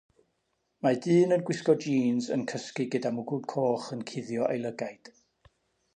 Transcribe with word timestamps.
Mae 0.85 0.97
dyn 1.05 1.35
yn 1.35 1.43
gwisgo 1.49 1.75
jîns 1.83 2.31
yn 2.37 2.45
cysgu 2.53 2.89
gyda 2.95 3.11
mwgwd 3.19 3.45
coch 3.55 3.93
yn 3.97 4.05
cuddio 4.13 4.49
ei 4.55 4.63
lygaid. 4.65 5.13